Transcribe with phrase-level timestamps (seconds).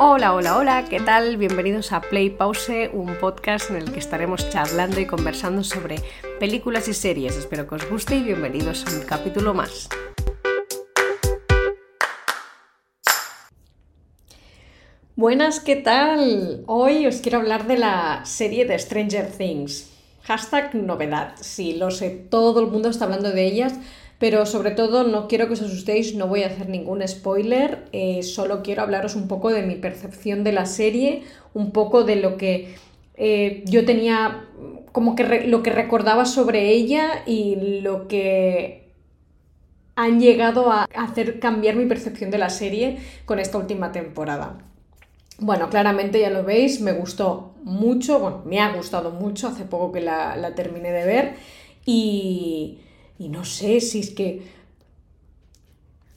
[0.00, 1.38] Hola, hola, hola, ¿qué tal?
[1.38, 5.96] Bienvenidos a Play Pause, un podcast en el que estaremos charlando y conversando sobre
[6.38, 7.36] películas y series.
[7.36, 9.88] Espero que os guste y bienvenidos a un capítulo más.
[15.16, 16.62] Buenas, ¿qué tal?
[16.68, 19.90] Hoy os quiero hablar de la serie de Stranger Things.
[20.22, 21.34] Hashtag novedad.
[21.40, 23.74] Sí, lo sé, todo el mundo está hablando de ellas,
[24.18, 28.22] pero sobre todo no quiero que os asustéis, no voy a hacer ningún spoiler, eh,
[28.22, 31.22] solo quiero hablaros un poco de mi percepción de la serie,
[31.54, 32.74] un poco de lo que
[33.14, 34.44] eh, yo tenía,
[34.90, 38.92] como que lo que recordaba sobre ella y lo que
[39.94, 44.58] han llegado a hacer cambiar mi percepción de la serie con esta última temporada.
[45.40, 49.92] Bueno, claramente ya lo veis, me gustó mucho, bueno, me ha gustado mucho, hace poco
[49.92, 51.34] que la, la terminé de ver
[51.86, 52.78] y
[53.18, 54.58] y no sé si es que...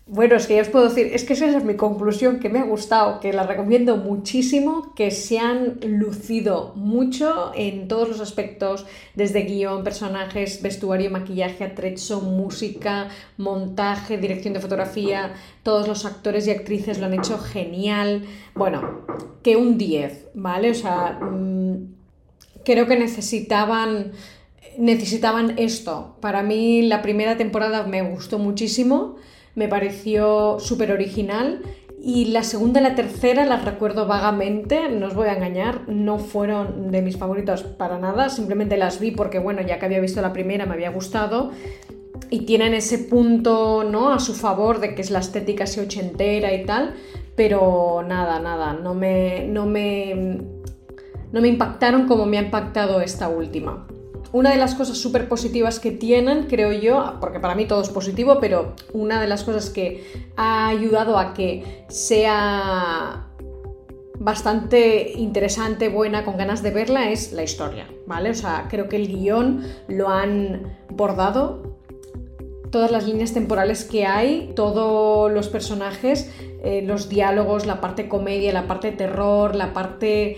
[0.08, 2.60] Bueno, es que ya os puedo decir, es que esa es mi conclusión, que me
[2.60, 8.86] ha gustado, que la recomiendo muchísimo, que se han lucido mucho en todos los aspectos,
[9.16, 13.08] desde guion, personajes, vestuario, maquillaje, atrecho, música,
[13.38, 18.26] montaje, dirección de fotografía, todos los actores y actrices lo han hecho genial.
[18.54, 19.06] Bueno,
[19.44, 20.72] que un 10, ¿vale?
[20.72, 21.94] O sea, mm,
[22.66, 24.12] creo que necesitaban
[24.78, 26.16] necesitaban esto.
[26.22, 29.16] Para mí la primera temporada me gustó muchísimo,
[29.56, 31.62] me pareció súper original
[32.04, 36.18] y la segunda y la tercera las recuerdo vagamente, no os voy a engañar, no
[36.18, 40.22] fueron de mis favoritos para nada, simplemente las vi porque bueno, ya que había visto
[40.22, 41.52] la primera me había gustado
[42.30, 44.14] y tienen ese punto, ¿no?
[44.14, 46.96] A su favor de que es la estética así ochentera y tal,
[47.36, 50.40] pero nada, nada, no me, no me,
[51.32, 53.86] no me impactaron como me ha impactado esta última
[54.34, 57.90] una de las cosas súper positivas que tienen, creo yo, porque para mí todo es
[57.90, 60.04] positivo, pero una de las cosas que
[60.38, 63.28] ha ayudado a que sea
[64.20, 68.30] bastante interesante, buena, con ganas de verla, es la historia, ¿vale?
[68.30, 71.71] O sea, creo que el guion lo han bordado,
[72.72, 76.32] todas las líneas temporales que hay, todos los personajes,
[76.64, 80.38] eh, los diálogos, la parte comedia, la parte terror, la parte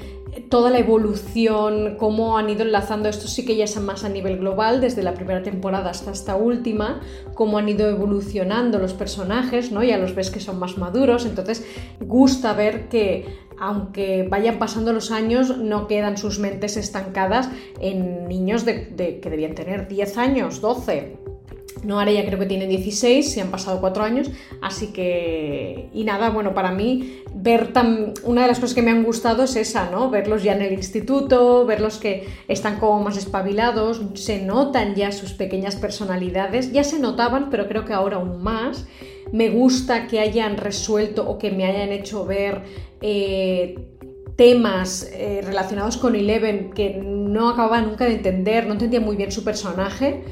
[0.50, 4.38] toda la evolución, cómo han ido enlazando, esto sí que ya es más a nivel
[4.38, 7.02] global, desde la primera temporada hasta esta última,
[7.36, 9.84] cómo han ido evolucionando los personajes, ¿no?
[9.84, 11.66] Ya los ves que son más maduros, entonces
[12.00, 18.66] gusta ver que aunque vayan pasando los años, no quedan sus mentes estancadas en niños
[18.66, 21.18] de, que debían tener 10 años, 12,
[21.84, 25.90] no, ahora ya creo que tiene 16, se han pasado 4 años, así que...
[25.94, 28.14] Y nada, bueno, para mí ver tan...
[28.24, 30.10] Una de las cosas que me han gustado es esa, ¿no?
[30.10, 35.34] Verlos ya en el instituto, verlos que están como más espabilados, se notan ya sus
[35.34, 38.88] pequeñas personalidades, ya se notaban, pero creo que ahora aún más.
[39.32, 42.62] Me gusta que hayan resuelto o que me hayan hecho ver...
[43.02, 43.90] Eh,
[44.36, 49.32] temas eh, relacionados con Eleven que no acababa nunca de entender, no entendía muy bien
[49.32, 50.24] su personaje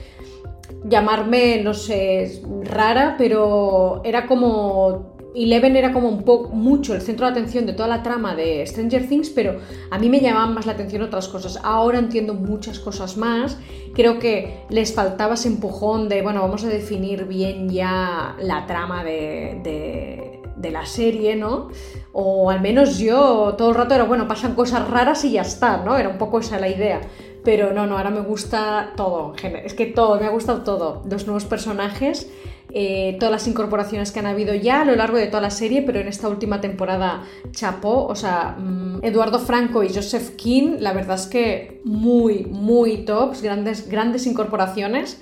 [0.86, 7.26] llamarme, no sé, rara, pero era como Eleven era como un poco mucho el centro
[7.26, 10.66] de atención de toda la trama de Stranger Things, pero a mí me llamaban más
[10.66, 11.60] la atención otras cosas.
[11.64, 13.58] Ahora entiendo muchas cosas más.
[13.94, 19.06] Creo que les faltaba ese empujón de, bueno, vamos a definir bien ya la trama
[19.06, 21.70] de, de, de la serie, ¿no?
[22.12, 25.78] O al menos yo todo el rato era, bueno, pasan cosas raras y ya está,
[25.78, 25.98] ¿no?
[25.98, 27.02] Era un poco esa la idea.
[27.44, 29.34] Pero no, no, ahora me gusta todo.
[29.64, 31.04] Es que todo, me ha gustado todo.
[31.10, 32.30] Los nuevos personajes,
[32.74, 35.82] eh, todas las incorporaciones que han habido ya a lo largo de toda la serie,
[35.82, 38.06] pero en esta última temporada chapó.
[38.06, 43.42] O sea, mm, Eduardo Franco y Joseph King, la verdad es que muy, muy tops,
[43.42, 45.20] grandes, grandes incorporaciones.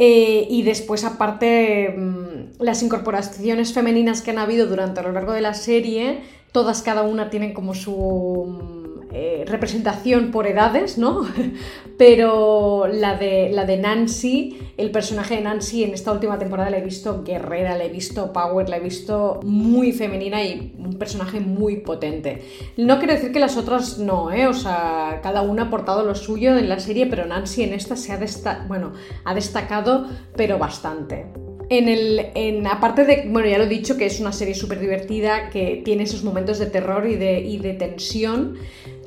[0.00, 5.32] Eh, y después, aparte, mm, las incorporaciones femeninas que han habido durante a lo largo
[5.32, 6.20] de la serie,
[6.52, 8.77] todas cada una tienen como su
[9.10, 11.22] eh, representación por edades, ¿no?
[11.98, 16.78] Pero la de, la de Nancy, el personaje de Nancy en esta última temporada la
[16.78, 21.40] he visto guerrera, la he visto power, la he visto muy femenina y un personaje
[21.40, 22.42] muy potente.
[22.76, 24.46] No quiero decir que las otras no, ¿eh?
[24.46, 27.96] O sea, cada una ha aportado lo suyo en la serie, pero Nancy en esta
[27.96, 28.92] se ha, bueno,
[29.24, 30.06] ha destacado,
[30.36, 31.26] pero bastante.
[31.70, 34.80] En el, en, aparte de, bueno, ya lo he dicho, que es una serie súper
[34.80, 38.56] divertida, que tiene esos momentos de terror y de, tensión,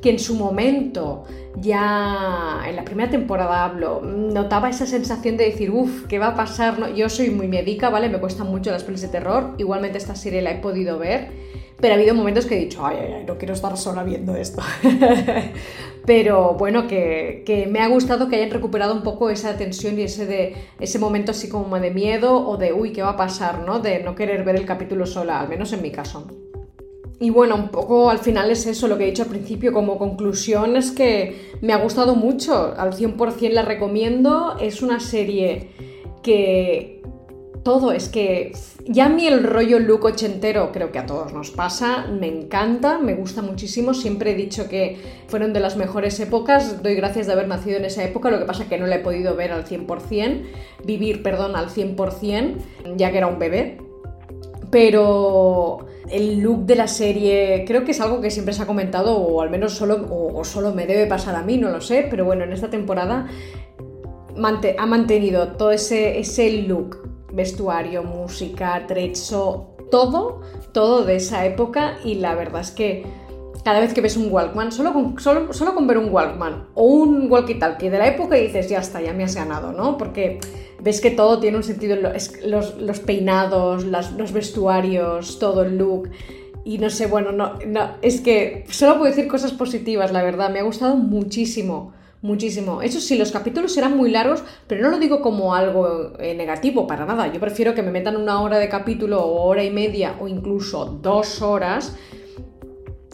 [0.00, 1.24] que en su momento,
[1.56, 6.34] ya en la primera temporada hablo, notaba esa sensación de decir, uff, ¿qué va a
[6.36, 6.78] pasar?
[6.78, 8.08] No, yo soy muy médica, ¿vale?
[8.08, 11.30] Me cuestan mucho las pelis de terror, igualmente esta serie la he podido ver,
[11.80, 14.36] pero ha habido momentos que he dicho, ay, ay, ay, no quiero estar sola viendo
[14.36, 14.62] esto.
[16.04, 20.26] pero bueno, que, me ha gustado que hayan recuperado un poco esa tensión y ese,
[20.26, 23.60] de, ese momento así como de miedo o de, uy, ¿qué va a pasar?
[23.60, 23.78] ¿no?
[23.78, 26.26] De no querer ver el capítulo sola, al menos en mi caso.
[27.20, 29.98] y bueno, un poco al final es eso lo que he dicho al principio, como
[29.98, 35.68] conclusión es que me ha gustado mucho, al 100% la recomiendo, es una serie
[36.22, 37.01] que
[37.62, 38.52] todo, es que
[38.86, 42.98] ya a mí el rollo look ochentero creo que a todos nos pasa, me encanta,
[42.98, 44.98] me gusta muchísimo, siempre he dicho que
[45.28, 48.44] fueron de las mejores épocas, doy gracias de haber nacido en esa época, lo que
[48.44, 50.42] pasa que no la he podido ver al 100%,
[50.84, 52.56] vivir, perdón, al 100%,
[52.96, 53.78] ya que era un bebé,
[54.70, 59.16] pero el look de la serie creo que es algo que siempre se ha comentado
[59.16, 62.24] o al menos solo, o, solo me debe pasar a mí, no lo sé, pero
[62.24, 63.28] bueno, en esta temporada
[64.78, 67.01] ha mantenido todo ese, ese look,
[67.32, 70.40] vestuario, música, trecho, todo,
[70.72, 73.04] todo de esa época y la verdad es que
[73.64, 76.84] cada vez que ves un Walkman, solo con, solo, solo con ver un Walkman o
[76.84, 79.96] un walkie-talkie de la época y dices, ya está, ya me has ganado, ¿no?
[79.96, 80.40] Porque
[80.80, 86.10] ves que todo tiene un sentido, los, los peinados, los vestuarios, todo el look.
[86.64, 90.50] Y no sé, bueno, no, no, es que solo puedo decir cosas positivas, la verdad,
[90.50, 92.80] me ha gustado muchísimo, muchísimo.
[92.80, 96.86] Eso sí, los capítulos serán muy largos, pero no lo digo como algo eh, negativo,
[96.86, 97.30] para nada.
[97.30, 100.86] Yo prefiero que me metan una hora de capítulo o hora y media o incluso
[100.86, 101.94] dos horas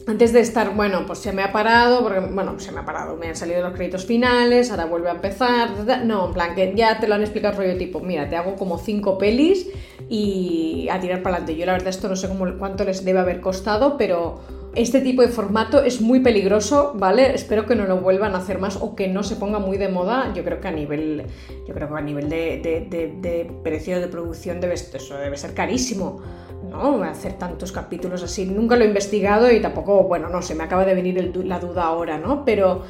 [0.09, 3.15] antes de estar, bueno, pues se me ha parado, porque, bueno, se me ha parado,
[3.15, 5.69] me han salido los créditos finales, ahora vuelve a empezar.
[6.03, 8.79] No, en plan, que ya te lo han explicado rollo tipo, mira, te hago como
[8.79, 9.69] cinco pelis
[10.09, 11.59] y a tirar para adelante.
[11.59, 14.41] Yo la verdad esto no sé cómo, cuánto les debe haber costado, pero
[14.75, 17.33] este tipo de formato es muy peligroso, ¿vale?
[17.33, 19.89] Espero que no lo vuelvan a hacer más o que no se ponga muy de
[19.89, 20.31] moda.
[20.35, 21.23] Yo creo que a nivel,
[21.67, 26.21] yo creo que a nivel de, de, precio de producción debe, eso debe ser carísimo.
[26.69, 27.03] ¿No?
[27.03, 28.45] Hacer tantos capítulos así.
[28.45, 31.83] Nunca lo he investigado y tampoco, bueno, no sé, me acaba de venir la duda
[31.83, 32.45] ahora, ¿no?
[32.45, 32.83] Pero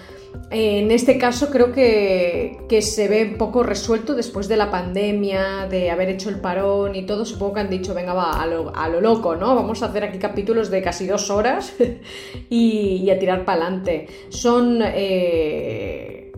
[0.51, 5.67] eh, en este caso creo que, se ve un poco resuelto después de la pandemia,
[5.69, 7.25] de haber hecho el parón y todo.
[7.25, 9.55] Supongo que han dicho, venga, va, a lo, loco, ¿no?
[9.55, 11.73] Vamos a hacer aquí capítulos de casi dos horas
[12.49, 14.07] y, a tirar para adelante.
[14.29, 16.31] Son, eh,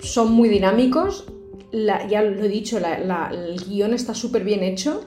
[0.00, 1.26] son muy dinámicos.
[1.72, 5.04] ya lo he dicho, el guion está súper bien hecho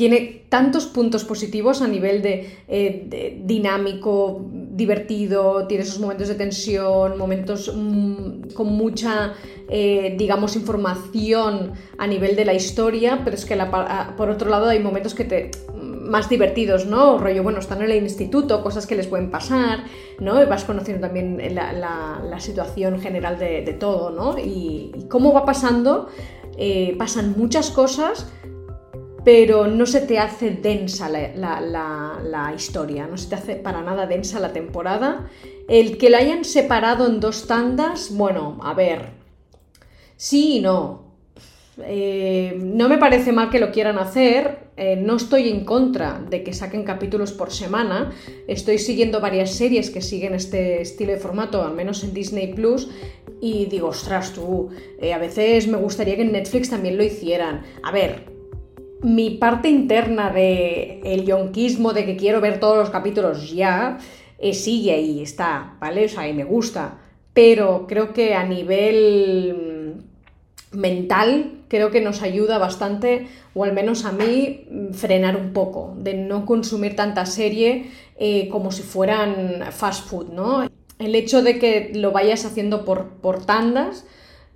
[0.00, 7.18] tiene tantos puntos positivos a nivel de, eh, dinámico, divertido, tiene esos momentos de tensión,
[7.18, 9.34] momentos mm, con mucha,
[9.68, 13.58] eh, digamos, información a nivel de la historia, pero es que
[14.16, 17.18] por otro lado hay momentos que te más divertidos, ¿no?
[17.18, 19.84] Rollo, bueno, están en el instituto, cosas que les pueden pasar,
[20.18, 20.34] ¿no?
[20.46, 24.38] Vas conociendo también la, situación general de, todo, ¿no?
[24.38, 26.08] Y, cómo va pasando,
[26.56, 28.32] eh, pasan muchas cosas
[29.24, 34.40] pero no se te hace densa la, historia, no se te hace para nada densa
[34.40, 35.30] la temporada.
[35.68, 39.10] El que la hayan separado en dos tandas, bueno, a ver,
[40.16, 41.10] sí y no.
[41.82, 46.42] Eh, no me parece mal que lo quieran hacer, eh, no estoy en contra de
[46.42, 48.12] que saquen capítulos por semana,
[48.48, 52.90] estoy siguiendo varias series que siguen este estilo de formato, al menos en Disney Plus,
[53.40, 54.68] y digo, ostras, tú,
[55.00, 57.62] eh, a veces me gustaría que en Netflix también lo hicieran.
[57.82, 58.39] A ver,
[59.02, 63.98] mi parte interna de el yonquismo de que quiero ver todos los capítulos ya
[64.38, 66.06] eh, sigue ahí, está, ¿vale?
[66.06, 66.98] O sea, y me gusta.
[67.32, 69.94] Pero creo que a nivel
[70.72, 75.52] mm, mental creo que nos ayuda bastante, o al menos a mí, mm, frenar un
[75.52, 80.66] poco, de no consumir tanta serie eh, como si fueran fast food, ¿no?
[80.98, 84.04] El hecho de que lo vayas haciendo por, por tandas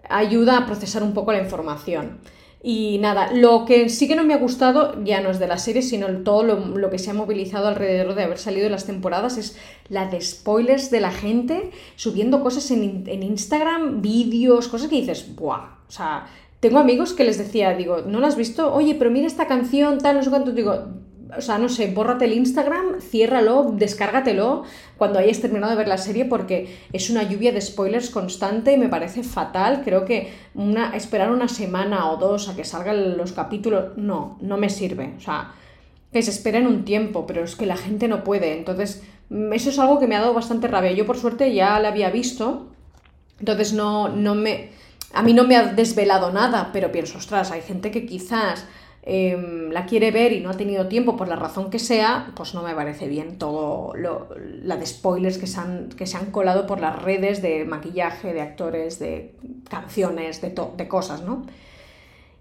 [0.09, 2.21] ayuda a procesar un poco la información.
[2.66, 5.59] Y nada, lo que sí que no me ha gustado, ya no es de la
[5.59, 9.59] serie, sino todo lo, que se ha movilizado alrededor de haber salido las temporadas, es
[9.90, 15.37] la de spoilers de la gente subiendo cosas en, en Instagram, vídeos, cosas que dices,
[15.37, 15.75] ¡buah!
[15.87, 16.26] O sea,
[16.61, 18.73] tengo amigos que les decía, digo, ¿no lo has visto?
[18.73, 20.52] Oye, pero mira esta canción, tal, no sé cuánto.
[20.52, 20.87] Digo,
[21.37, 24.64] o sea, no sé, bórrate el Instagram, ciérralo, descárgatelo
[24.97, 28.76] cuando hayas terminado de ver la serie porque es una lluvia de spoilers constante y
[28.76, 29.83] me parece fatal.
[29.85, 34.57] Creo que una, esperar una semana o dos a que salgan los capítulos, no, no
[34.57, 35.14] me sirve.
[35.16, 35.52] O sea,
[36.12, 38.57] que se esperen un tiempo, pero es que la gente no puede.
[38.57, 40.93] Entonces, mm, eso es algo que me ha dado bastante rabia.
[40.93, 42.69] Yo, por suerte, ya la había visto,
[43.40, 44.71] entonces no, no me...
[45.12, 48.66] A mí no me ha desvelado nada, pero pienso, ostras, hay gente que quizás
[49.06, 52.54] Em, la quiere ver y no ha tenido tiempo por la razón que sea, pues
[52.54, 54.28] no me parece bien todo lo,
[54.62, 58.32] la de spoilers que se, han, que se han colado por las redes de maquillaje,
[58.32, 59.34] de actores, de
[59.68, 61.44] canciones, de, de cosas, ¿no?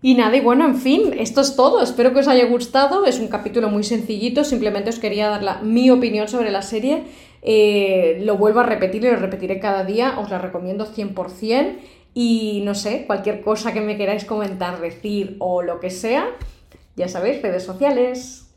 [0.01, 1.81] Y nada, y bueno, en fin, esto es todo.
[1.81, 3.05] Espero que os haya gustado.
[3.05, 7.03] Es un capítulo muy sencillito, simplemente os quería dar la, mi opinión sobre la serie.
[7.41, 11.75] Eh, lo vuelvo a repetir y lo repetiré cada día, os la recomiendo 100%.
[12.13, 16.27] Y no sé, cualquier cosa que me queráis comentar, decir o lo que sea,
[16.95, 18.52] ya sabéis, redes sociales.